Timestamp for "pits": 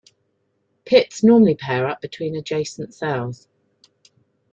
0.83-1.23